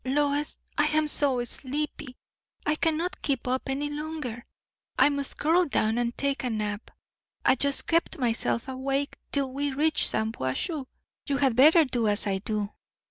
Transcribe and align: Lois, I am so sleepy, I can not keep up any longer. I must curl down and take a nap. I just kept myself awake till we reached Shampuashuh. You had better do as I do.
Lois, 0.03 0.57
I 0.79 0.85
am 0.97 1.05
so 1.05 1.43
sleepy, 1.43 2.17
I 2.65 2.73
can 2.73 2.97
not 2.97 3.21
keep 3.21 3.47
up 3.47 3.69
any 3.69 3.87
longer. 3.87 4.43
I 4.97 5.09
must 5.09 5.37
curl 5.37 5.65
down 5.65 5.99
and 5.99 6.17
take 6.17 6.43
a 6.43 6.49
nap. 6.49 6.89
I 7.45 7.53
just 7.53 7.85
kept 7.85 8.17
myself 8.17 8.67
awake 8.67 9.15
till 9.31 9.53
we 9.53 9.69
reached 9.71 10.09
Shampuashuh. 10.09 10.87
You 11.27 11.37
had 11.37 11.55
better 11.55 11.85
do 11.85 12.07
as 12.07 12.25
I 12.25 12.39
do. 12.39 12.71